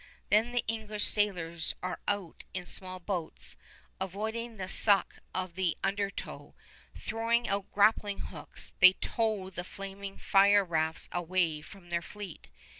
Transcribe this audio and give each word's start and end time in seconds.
Then 0.31 0.51
the 0.51 0.63
English 0.67 1.05
sailors 1.05 1.75
are 1.83 1.99
out 2.07 2.43
in 2.55 2.65
small 2.65 2.99
boats, 2.99 3.55
avoiding 3.99 4.57
the 4.57 4.67
suck 4.67 5.19
of 5.31 5.53
the 5.53 5.77
undertow. 5.83 6.55
Throwing 6.97 7.47
out 7.47 7.71
grappling 7.71 8.17
hooks, 8.21 8.73
they 8.79 8.93
tow 8.93 9.51
the 9.51 9.63
flaming 9.63 10.17
fire 10.17 10.65
rafts 10.65 11.07
away 11.11 11.61
from 11.61 11.91
their 11.91 12.01
fleet. 12.01 12.47